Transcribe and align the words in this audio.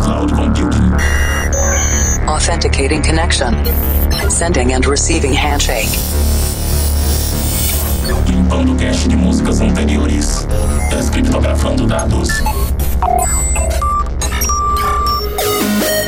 cloud 0.00 0.32
computing. 0.32 0.92
Authenticating 2.28 3.02
connection. 3.02 3.54
Sending 4.30 4.72
and 4.72 4.86
receiving 4.86 5.32
handshake. 5.32 5.88
Limpando 8.26 8.74
cache 8.76 9.08
de 9.08 9.16
músicas 9.16 9.60
anteriores. 9.60 10.46
Descriptografando 10.90 11.86
dados. 11.86 12.28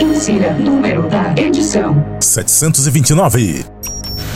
Insira 0.00 0.52
número 0.54 1.08
da 1.08 1.34
edição: 1.36 2.04
729. 2.20 3.64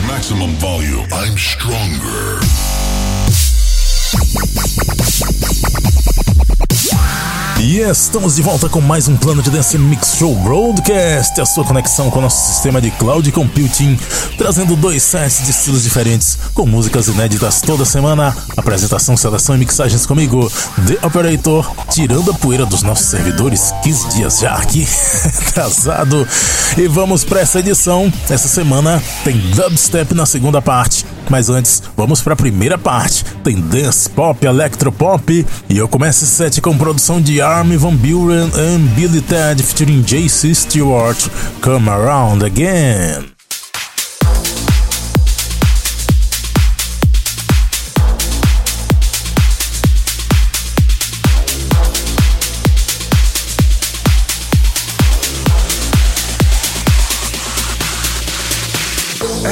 Maximum 0.07 0.53
volume. 0.57 1.07
I'm 1.11 1.37
stronger. 1.37 2.39
E 7.67 7.79
estamos 7.79 8.35
de 8.35 8.43
volta 8.43 8.69
com 8.69 8.79
mais 8.79 9.07
um 9.07 9.17
plano 9.17 9.41
de 9.41 9.49
Dance 9.49 9.75
Mix 9.75 10.17
Show 10.19 10.35
Broadcast, 10.35 11.41
a 11.41 11.47
sua 11.47 11.65
conexão 11.65 12.11
com 12.11 12.19
o 12.19 12.21
nosso 12.21 12.53
sistema 12.53 12.79
de 12.79 12.91
cloud 12.91 13.31
computing, 13.31 13.97
trazendo 14.37 14.75
dois 14.75 15.01
sets 15.01 15.43
de 15.43 15.49
estilos 15.49 15.81
diferentes, 15.81 16.37
com 16.53 16.67
músicas 16.67 17.07
inéditas 17.07 17.61
toda 17.61 17.83
semana, 17.83 18.37
apresentação, 18.55 19.17
seleção 19.17 19.55
e 19.55 19.57
mixagens 19.57 20.05
comigo, 20.05 20.47
The 20.85 21.07
Operator, 21.07 21.67
tirando 21.89 22.29
a 22.29 22.35
poeira 22.35 22.67
dos 22.67 22.83
nossos 22.83 23.07
servidores, 23.07 23.73
15 23.81 24.09
dias 24.09 24.39
já 24.41 24.53
aqui, 24.53 24.87
atrasado. 25.47 26.27
E 26.77 26.87
vamos 26.87 27.23
para 27.23 27.39
essa 27.39 27.61
edição, 27.61 28.13
essa 28.29 28.47
semana 28.47 29.01
tem 29.23 29.39
dubstep 29.39 30.13
na 30.13 30.27
segunda 30.27 30.61
parte, 30.61 31.03
mas 31.29 31.49
antes, 31.49 31.81
vamos 31.95 32.21
para 32.21 32.33
a 32.33 32.37
primeira 32.37 32.77
parte. 32.77 33.25
Tem 33.43 33.59
dance 33.59 34.09
pop, 34.09 34.45
electropop 34.45 35.45
e 35.69 35.77
eu 35.77 35.87
começo 35.87 36.23
esse 36.23 36.33
set 36.33 36.61
com 36.61 36.77
produção 36.77 37.21
de 37.21 37.41
Armin 37.55 37.79
Van 37.79 37.95
Buren 37.95 38.51
e 38.53 38.77
Billy 38.95 39.21
Ted 39.21 39.61
featuring 39.63 40.03
JC 40.03 40.53
Stewart. 40.53 41.29
Come 41.61 41.89
around 41.89 42.43
again. 42.43 43.34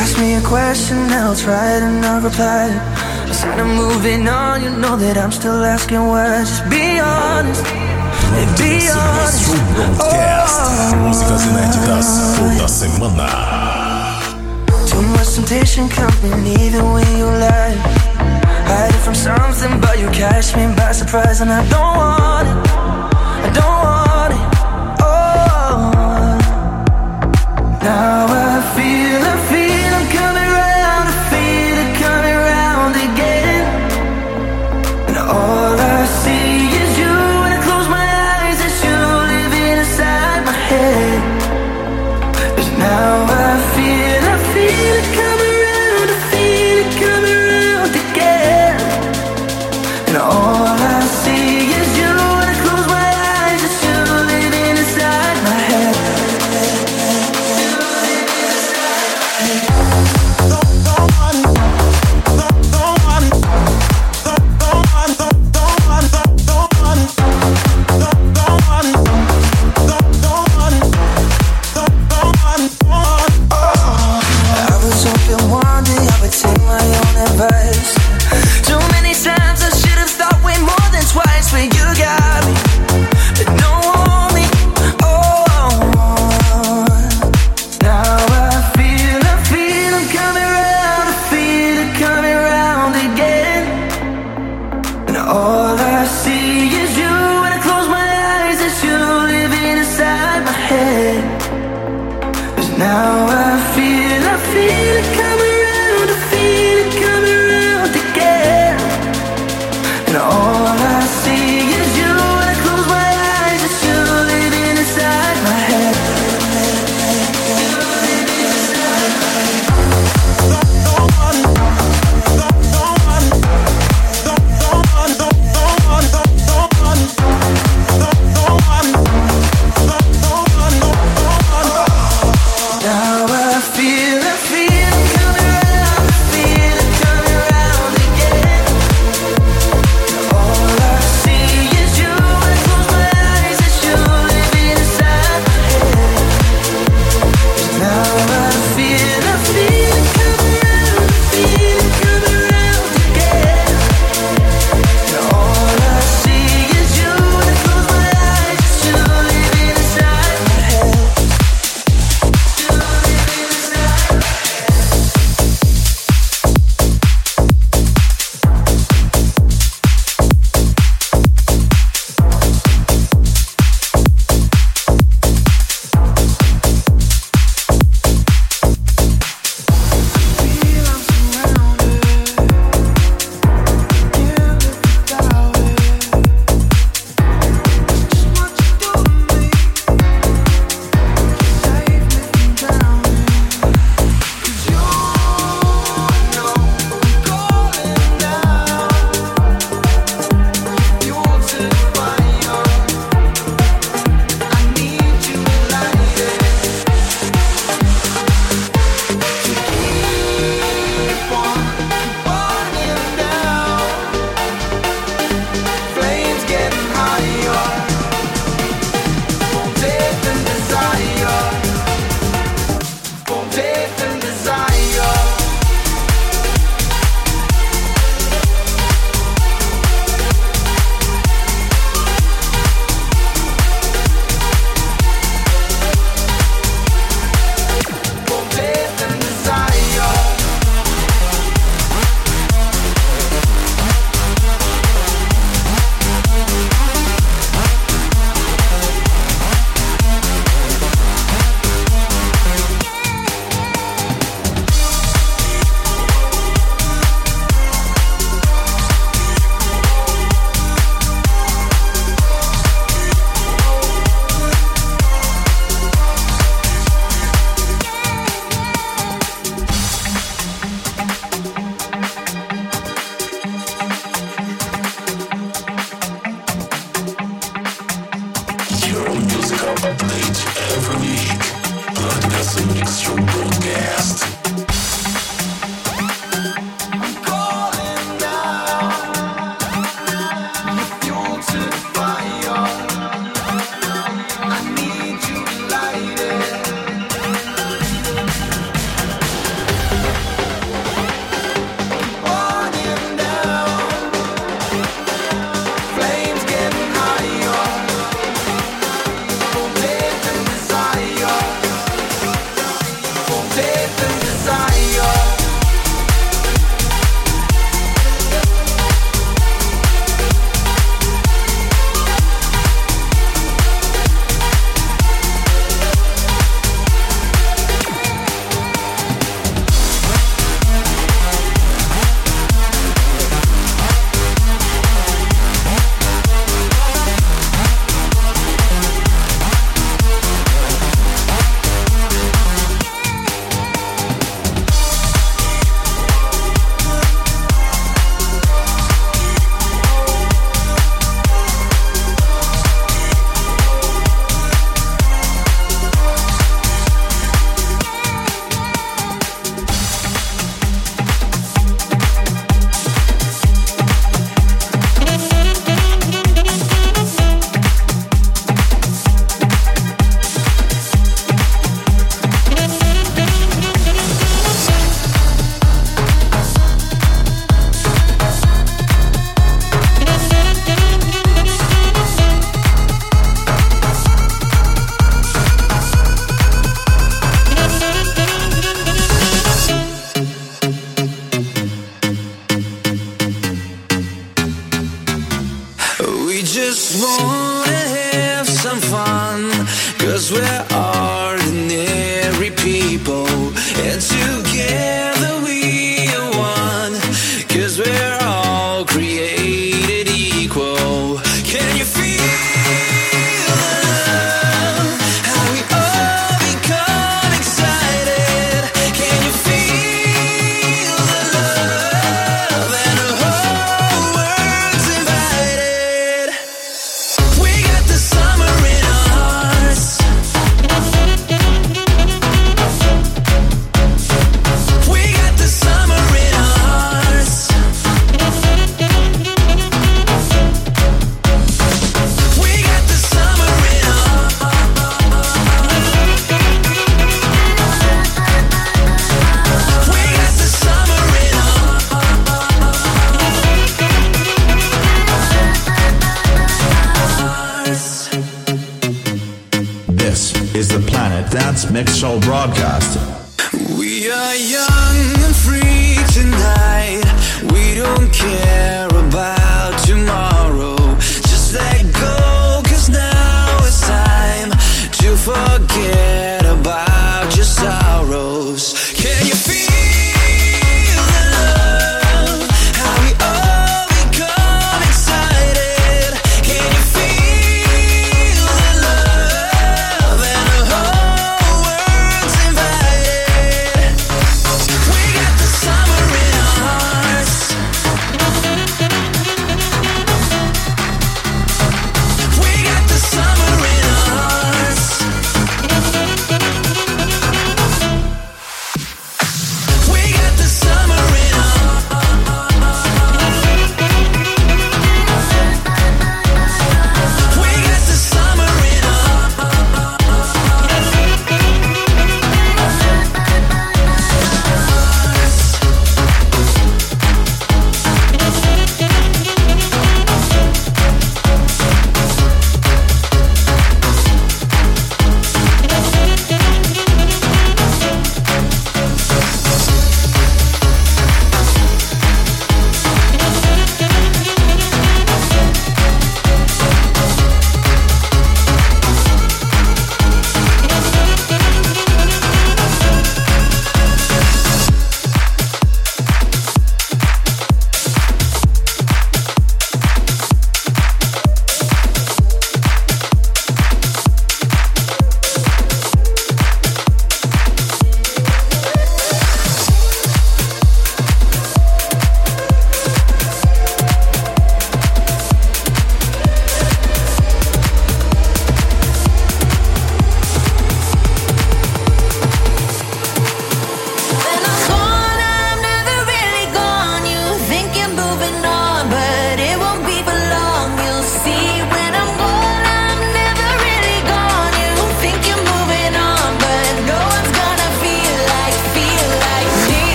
Ask 0.00 0.18
me 0.18 0.34
a 0.34 0.40
question, 0.40 0.96
I'll 1.12 1.36
try 1.36 1.76
it 1.76 1.82
and 1.82 2.04
I'll 2.04 2.20
reply. 2.22 2.68
I 3.28 3.32
said 3.32 3.60
I'm 3.60 3.74
moving 3.76 4.26
on, 4.28 4.62
you 4.62 4.70
know 4.70 4.96
that 4.96 5.16
I'm 5.18 5.32
still 5.32 5.62
asking 5.64 6.06
why. 6.06 6.40
Just 6.40 6.64
be 6.70 6.98
honest. 6.98 7.64
Be 8.58 8.88
honest. 8.88 9.52
Broadcast. 9.76 10.60
Oh. 10.60 10.96
Músicas 11.04 11.42
inéditas 11.46 12.08
toda 12.36 12.68
semana. 12.68 13.28
Too 14.88 15.02
much 15.14 15.34
temptation 15.34 15.88
coming 15.88 16.46
even 16.60 16.84
when 16.92 17.08
you 17.18 17.26
lie. 17.26 17.76
Hiding 18.68 19.02
from 19.04 19.14
something, 19.14 19.80
but 19.80 19.98
you 19.98 20.08
catch 20.10 20.56
me 20.56 20.64
by 20.74 20.92
surprise, 20.92 21.40
and 21.42 21.50
I 21.52 21.62
don't 21.68 21.96
want 22.02 22.48
it. 22.48 22.56
I 23.44 23.48
don't 23.58 23.80
want 23.86 24.32
it. 24.36 24.44
Oh, 25.04 25.92
now 27.82 28.26
I 28.28 28.60
feel, 28.74 29.22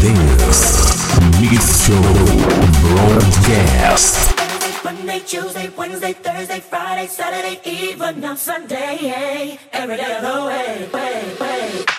This 0.00 1.18
Mix 1.40 1.84
Show 1.84 2.00
Broadcast. 2.82 4.32
Monday, 4.84 5.18
Tuesday, 5.18 5.70
Wednesday, 5.76 6.12
Thursday, 6.12 6.60
Friday, 6.60 7.08
Saturday, 7.08 7.60
even 7.64 8.24
on 8.24 8.36
Sunday, 8.36 9.58
every 9.72 9.96
day 9.96 10.16
of 10.16 10.22
the 10.22 10.46
way, 10.46 10.88
way, 10.94 11.36
way. 11.40 11.97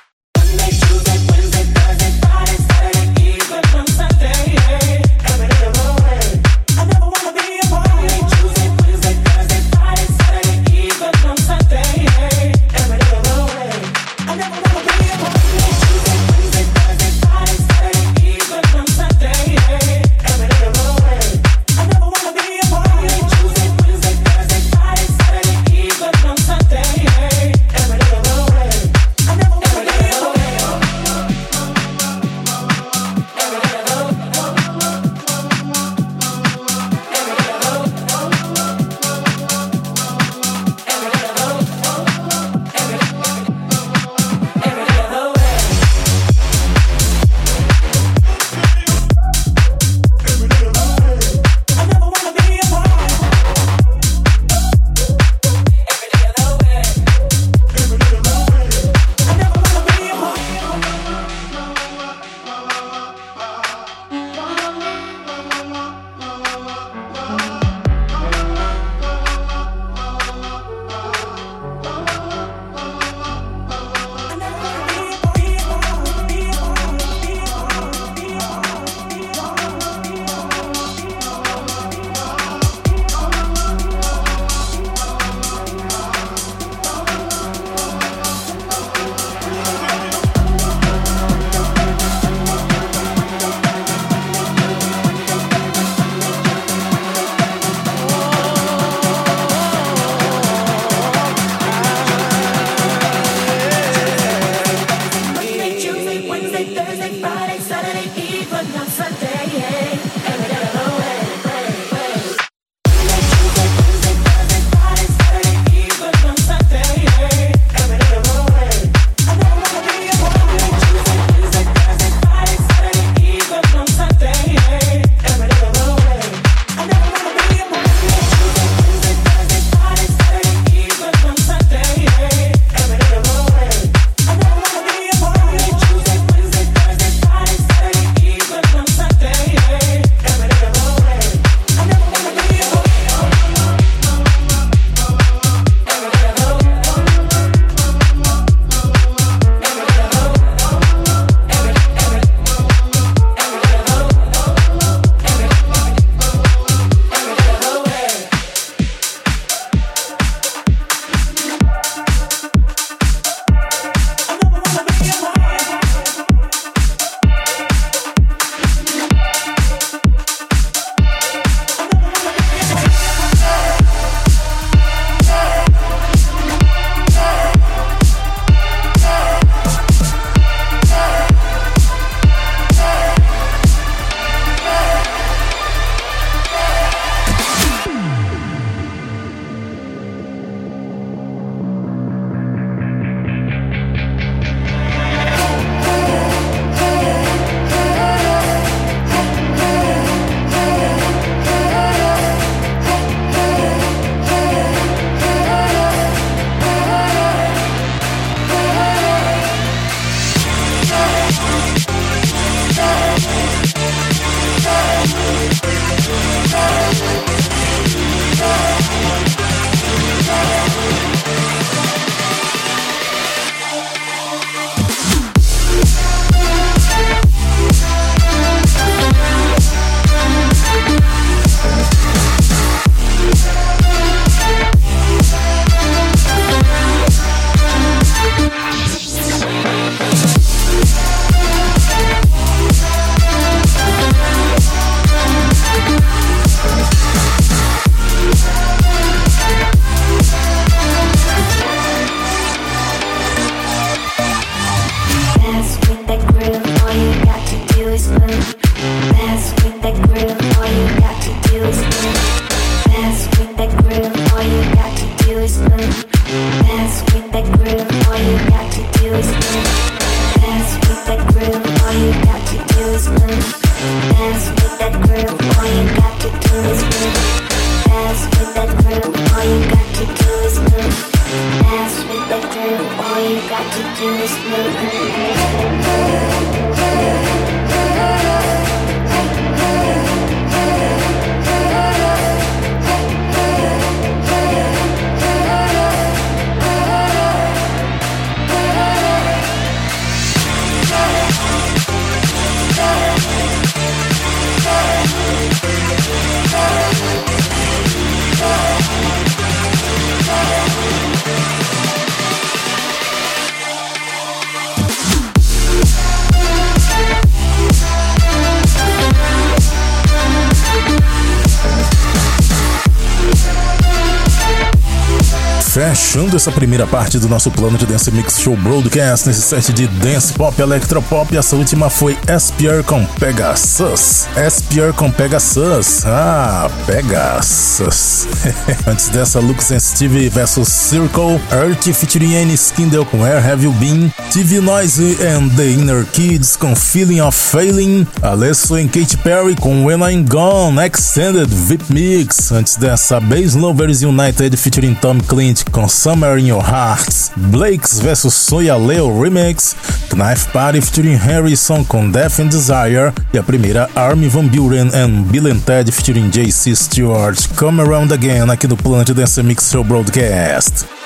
Essa 326.39 326.53
primeira 326.53 326.87
parte 326.87 327.19
do 327.19 327.27
nosso 327.27 327.51
plano 327.51 327.77
de 327.77 327.85
Dance 327.85 328.09
Mix 328.11 328.39
Show 328.39 328.55
Broadcast 328.55 329.27
nesse 329.27 329.41
set 329.41 329.73
de 329.73 329.87
Dance 329.87 330.31
Pop 330.31 330.59
Electropop. 330.61 331.35
Essa 331.35 331.57
última 331.57 331.89
foi 331.89 332.17
Espier 332.33 332.81
com 332.81 333.05
Pegasus. 333.05 334.25
Espier 334.37 334.93
com 334.93 335.11
Pegasus. 335.11 336.05
Ah, 336.05 336.71
Pegasus. 336.85 338.25
Antes 338.87 339.09
dessa, 339.09 339.41
Lux 339.41 339.69
and 339.73 339.81
Steve 339.81 340.29
vs 340.29 340.65
Circle. 340.65 341.41
Earth 341.51 341.91
featuring 341.93 342.37
Annie 342.37 342.55
Skindle 342.55 343.03
com 343.03 343.19
Where 343.19 343.45
Have 343.45 343.61
You 343.61 343.73
Been. 343.73 344.09
TV 344.31 344.61
Noise 344.61 345.17
and 345.21 345.49
The 345.57 345.71
Inner 345.71 346.05
Kids 346.05 346.55
com 346.55 346.73
Feeling 346.73 347.19
of 347.19 347.37
Failing. 347.37 348.07
Alesso 348.21 348.79
e 348.79 348.87
Katy 348.87 349.17
Perry 349.17 349.57
com 349.57 349.83
When 349.83 349.99
I'm 350.09 350.23
Gone. 350.23 350.79
Extended 350.85 351.49
VIP 351.49 351.93
Mix. 351.93 352.49
Antes 352.53 352.77
dessa, 352.77 353.19
Bass 353.19 353.55
Lovers 353.55 354.03
United 354.03 354.55
featuring 354.55 354.93
Tom 354.93 355.19
Clint 355.19 355.65
com 355.69 355.85
Summer 355.89 356.28
in 356.37 356.47
Your 356.47 356.61
Hearts, 356.61 357.31
Blakes 357.35 357.99
vs 357.99 358.33
Soya 358.33 358.77
Leo 358.77 359.09
Remix, 359.09 359.73
Knife 360.13 360.51
Party 360.51 360.81
featuring 360.81 361.17
Harrison 361.17 361.83
com 361.83 362.11
Death 362.11 362.39
and 362.39 362.49
Desire 362.49 363.13
e 363.33 363.37
a 363.37 363.43
primeira 363.43 363.89
Army 363.95 364.27
Van 364.27 364.47
Buren 364.47 364.89
and 364.93 365.23
Bill 365.31 365.47
and 365.47 365.59
Ted 365.61 365.91
featuring 365.91 366.29
JC 366.29 366.75
Stewart, 366.75 367.47
Come 367.57 367.81
Around 367.81 368.13
Again 368.13 368.49
aqui 368.49 368.67
no 368.67 368.75
Planet 368.75 369.13
Dance 369.13 369.41
Mix 369.41 369.71
Show 369.71 369.83
Broadcast. 369.83 370.98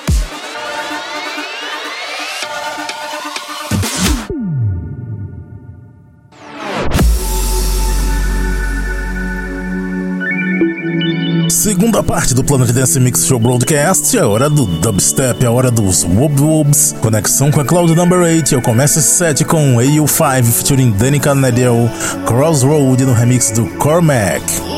Segunda 11.64 12.04
parte 12.04 12.34
do 12.34 12.44
Planet 12.44 12.72
Dance 12.72 13.00
Mix 13.00 13.26
Show 13.26 13.40
Broadcast, 13.40 14.18
é 14.18 14.20
a 14.20 14.28
hora 14.28 14.50
do 14.50 14.66
dubstep, 14.66 15.46
é 15.46 15.48
a 15.48 15.52
hora 15.52 15.72
dos 15.72 16.04
Wob 16.04 16.42
Wobs, 16.42 16.94
conexão 17.00 17.50
com 17.52 17.62
a 17.62 17.64
Cloud 17.64 17.96
Number 17.96 18.20
8. 18.20 18.54
Eu 18.54 18.62
começo 18.62 19.00
esse 19.00 19.08
set 19.08 19.46
com 19.46 19.78
AU5 19.78 20.44
featuring 20.44 20.92
Danica 20.92 21.34
Nedel, 21.34 21.90
Crossroad 22.26 23.06
no 23.06 23.14
remix 23.14 23.50
do 23.52 23.66
Cormac. 23.78 24.73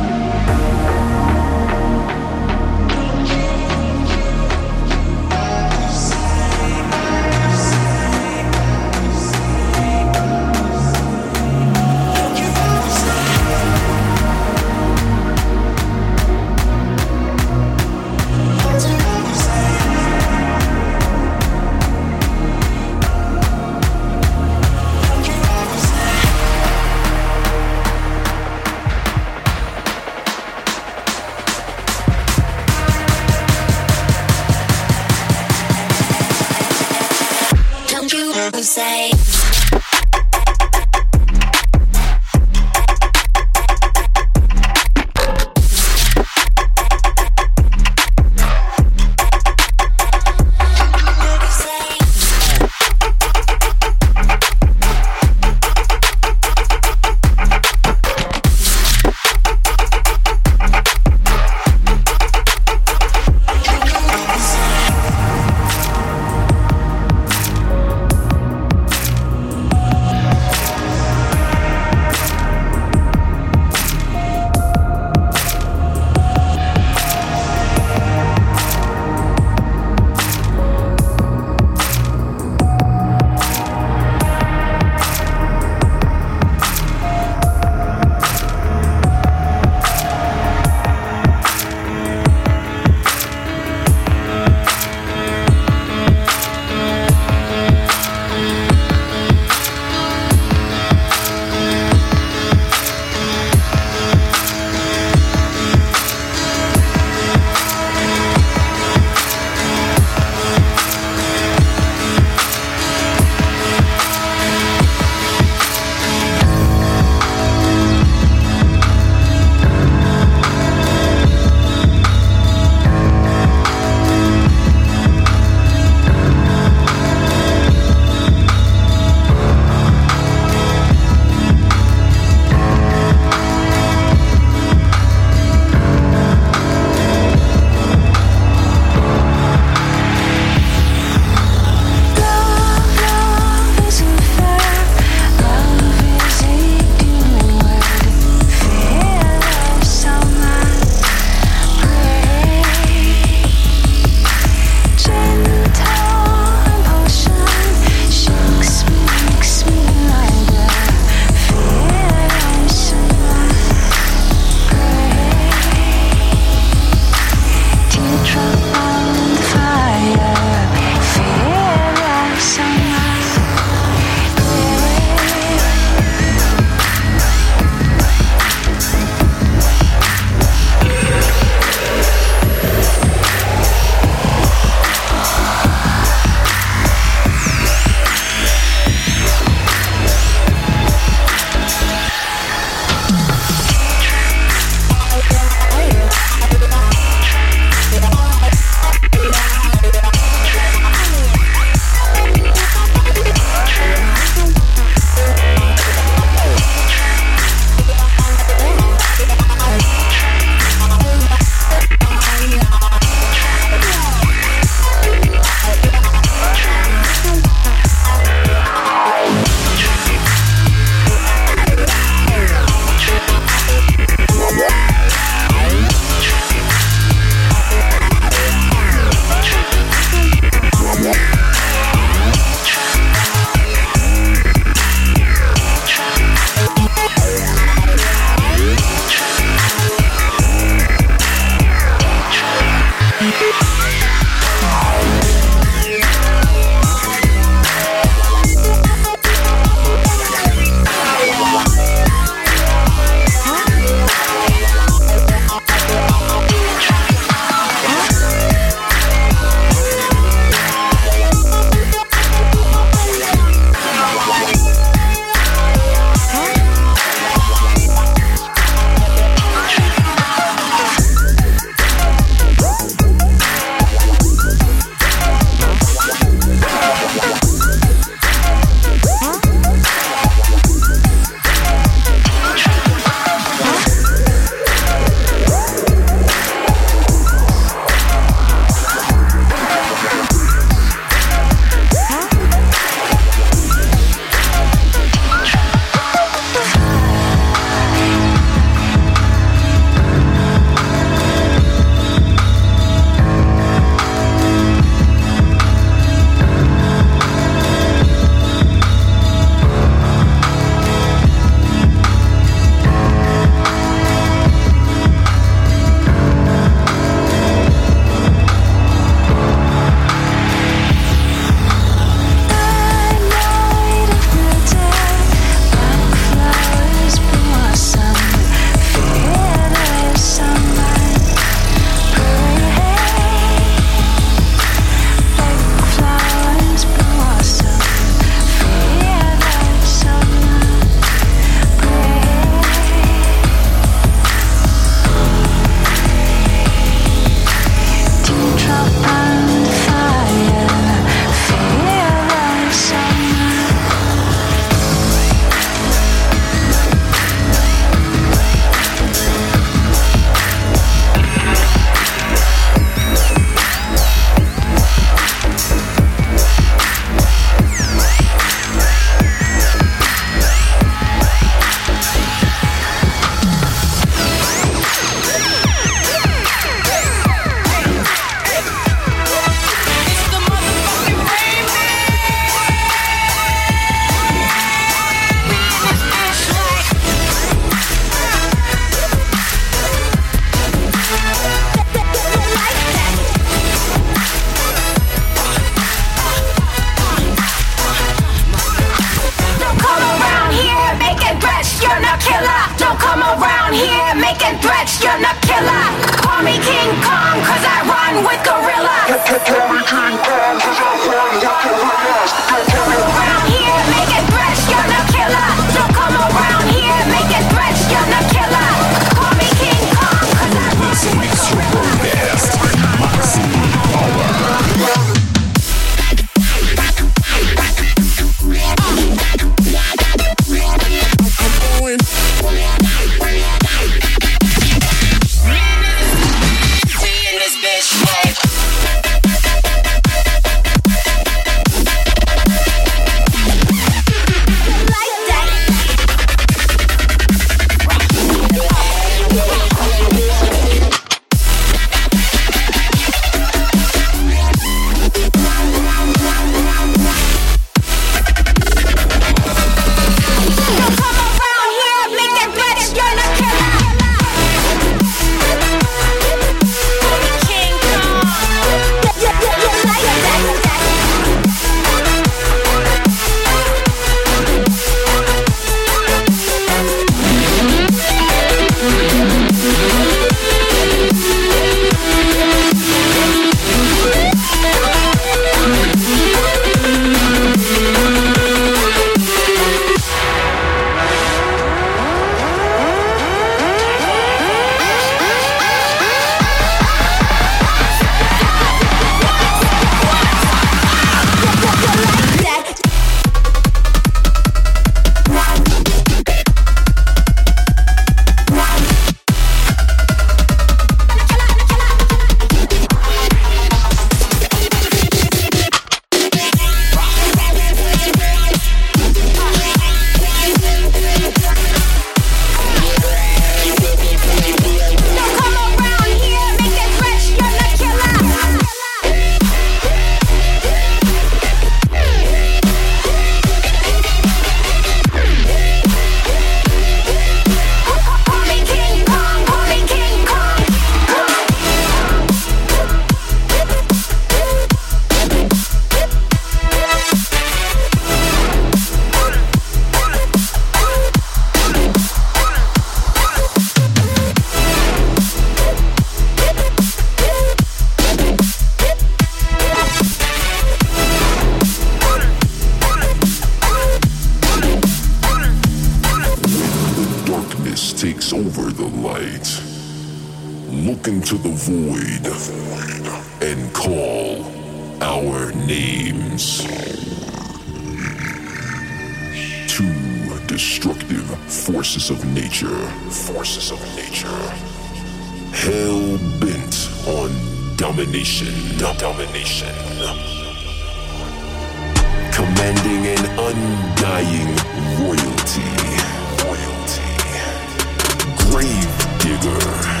Murder. 599.43 600.00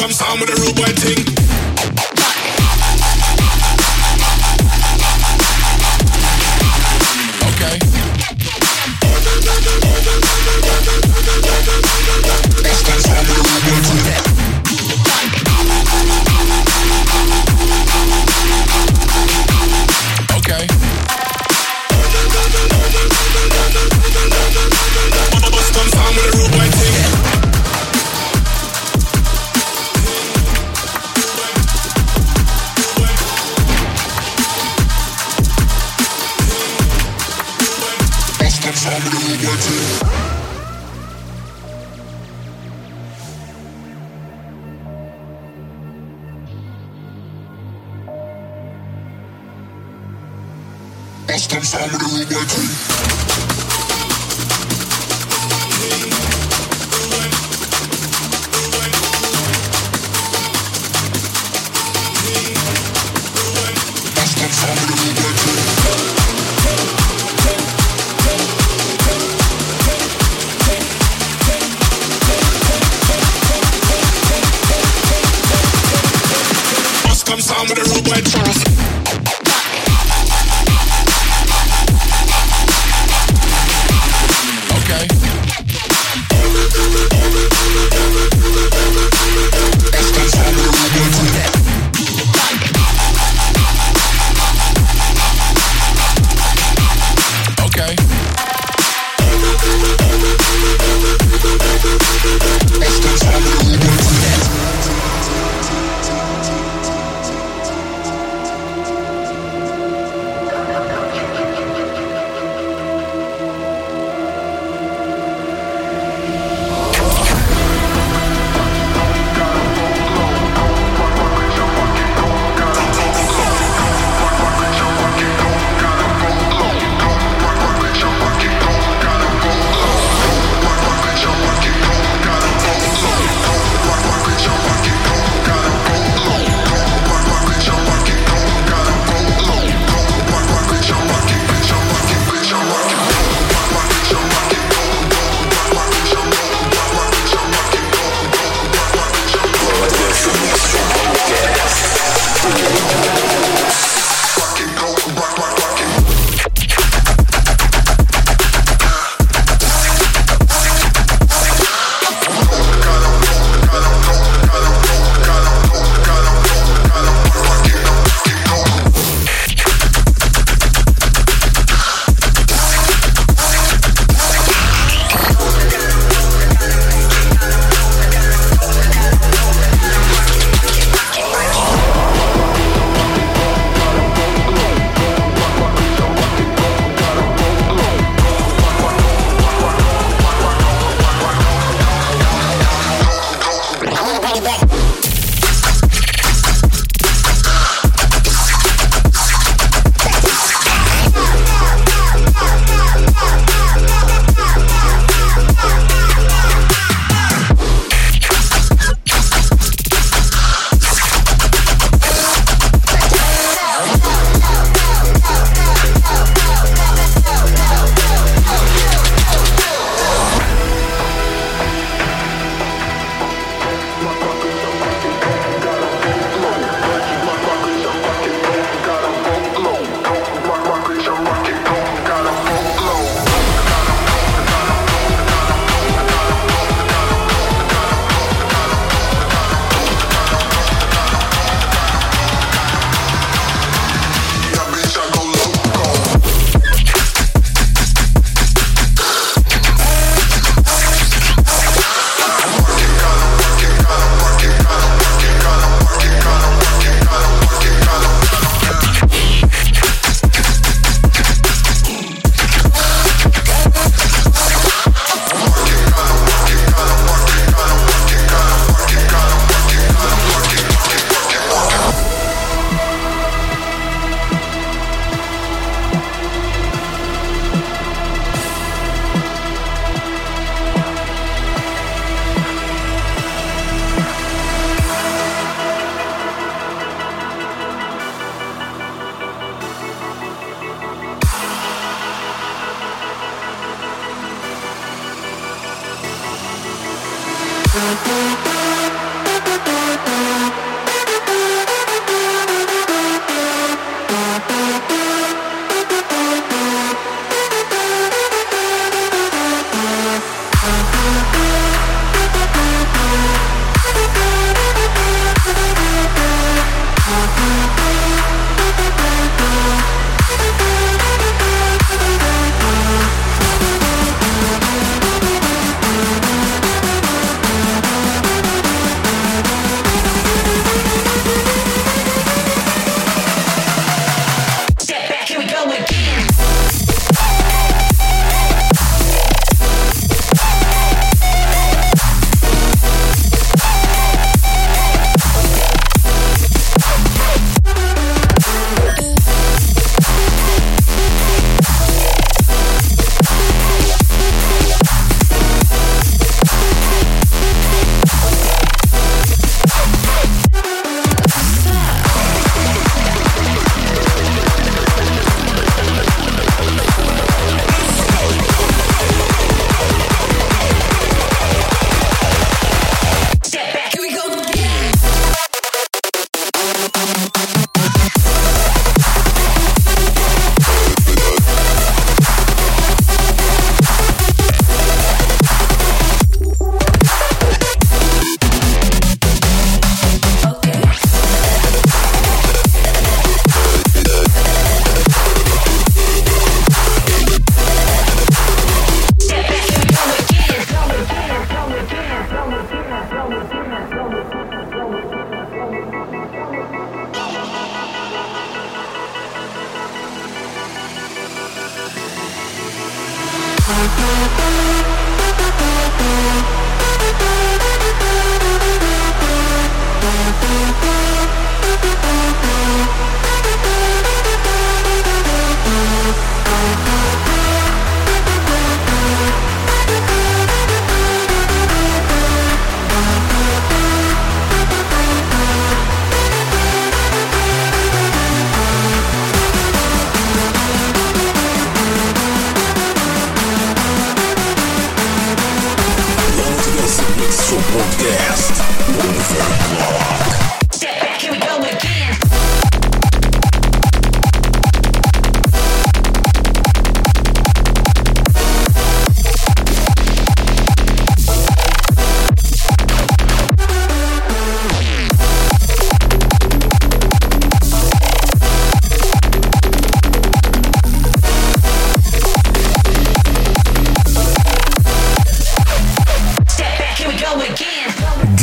Come 0.00 0.10
sound 0.12 0.40
with 0.40 0.48
a 0.48 0.54
rude 0.62 0.74
boy 0.76 0.92
thing. 0.96 1.69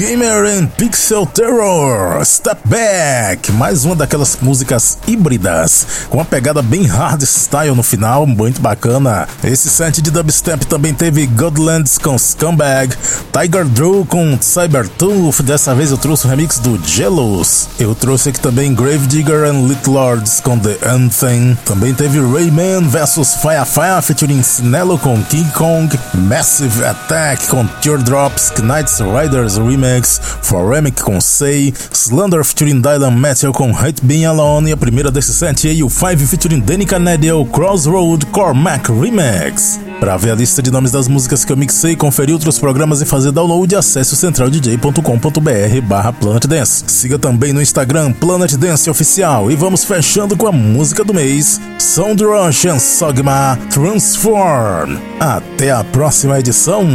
Gamer 0.07 0.45
and 0.45 0.67
Pixel 0.67 1.25
Terror, 1.25 2.23
Step 2.23 2.61
Back, 2.63 3.51
mais 3.51 3.83
uma 3.83 3.93
daquelas 3.93 4.37
músicas 4.41 4.97
híbridas, 5.05 5.85
com 6.09 6.19
uma 6.19 6.23
pegada 6.23 6.61
bem 6.61 6.85
hardstyle 6.85 7.75
no 7.75 7.83
final, 7.83 8.25
muito 8.25 8.61
bacana. 8.61 9.27
Esse 9.43 9.69
set 9.69 10.01
de 10.01 10.09
dubstep 10.09 10.65
também 10.65 10.93
teve 10.93 11.27
Godlands 11.27 11.97
com 11.97 12.17
Scumbag, 12.17 12.95
Tiger 13.33 13.65
Drew 13.65 14.05
com 14.05 14.37
Cybertooth, 14.39 15.43
dessa 15.43 15.75
vez 15.75 15.91
eu 15.91 15.97
trouxe 15.97 16.25
o 16.25 16.29
remix 16.29 16.57
do 16.59 16.81
Jealous. 16.85 17.67
Eu 17.77 17.93
trouxe 17.93 18.29
aqui 18.29 18.39
também 18.39 18.73
Gravedigger 18.73 19.43
and 19.43 19.67
Little 19.67 19.95
Lords 19.95 20.39
com 20.39 20.57
The 20.57 20.77
Anthem. 20.87 21.57
Também 21.65 21.93
teve 21.93 22.19
Rayman 22.19 22.87
vs 22.87 23.35
Firefire 23.41 24.01
featuring 24.01 24.41
Sinello 24.41 24.97
com 24.97 25.21
King 25.23 25.51
Kong, 25.51 25.99
Massive 26.13 26.85
Attack 26.85 27.47
com 27.47 27.67
Teardrops, 27.81 28.53
Knights 28.61 28.99
Riders 28.99 29.57
Remix, 29.97 30.21
Foremic 30.41 31.01
com 31.01 31.19
Say, 31.19 31.73
Slender 31.91 32.43
featuring 32.43 32.81
Dylan 32.81 33.11
Metal 33.11 33.51
com 33.51 33.75
Hate 33.75 34.03
Being 34.03 34.25
Alone 34.25 34.69
e 34.69 34.73
a 34.73 34.77
primeira 34.77 35.11
desse 35.11 35.33
set 35.33 35.67
aí, 35.67 35.83
o 35.83 35.89
5 35.89 36.17
featuring 36.27 36.59
Danny 36.59 36.85
Canadiel 36.85 37.45
Crossroad 37.45 38.25
Cormac 38.27 38.91
Remix. 38.91 39.79
Para 39.99 40.15
ver 40.15 40.31
a 40.31 40.35
lista 40.35 40.61
de 40.61 40.69
nomes 40.69 40.91
das 40.91 41.07
músicas 41.07 41.43
que 41.43 41.51
eu 41.51 41.57
mixei, 41.57 41.95
conferir 41.95 42.33
outros 42.33 42.59
programas 42.59 43.01
e 43.01 43.05
fazer 43.05 43.31
download, 43.31 43.75
acesse 43.75 44.13
o 44.13 44.15
centraldj.com.br 44.15 45.81
barra 45.83 46.13
Planet 46.13 46.45
Dance. 46.45 46.83
Siga 46.87 47.17
também 47.17 47.51
no 47.51 47.61
Instagram 47.61 48.13
Planet 48.13 48.53
Dance 48.53 48.89
Oficial 48.89 49.49
e 49.49 49.55
vamos 49.55 49.83
fechando 49.83 50.37
com 50.37 50.47
a 50.47 50.51
música 50.51 51.03
do 51.03 51.13
mês, 51.13 51.59
Sound 51.79 52.23
Rush 52.23 52.65
and 52.65 52.79
Sogma 52.79 53.57
Transform. 53.71 54.97
Até 55.19 55.71
a 55.71 55.83
próxima 55.83 56.39
edição! 56.39 56.85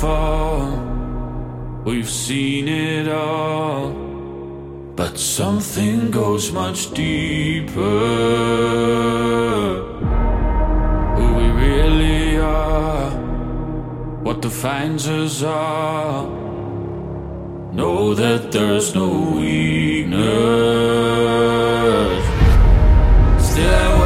Fall, 0.00 0.70
we've 1.84 2.08
seen 2.08 2.68
it 2.68 3.06
all. 3.06 3.92
But 4.96 5.18
something 5.18 6.10
goes 6.10 6.52
much 6.52 6.90
deeper. 6.92 7.80
Who 11.16 11.26
we 11.38 11.46
really 11.64 12.38
are, 12.38 13.10
what 14.24 14.40
defines 14.40 15.06
us 15.06 15.42
all. 15.42 16.28
Know 17.72 18.14
that 18.14 18.52
there's 18.52 18.94
no 18.94 19.08
weakness. 19.36 20.20
Still 23.50 23.99